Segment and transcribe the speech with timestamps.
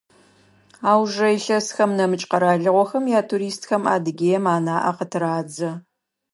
[0.91, 5.69] Аужрэ илъэсхэм нэмыкӏ къэралыгъохэм ятуристхэм Адыгеим анаӏэ къытырадзэ.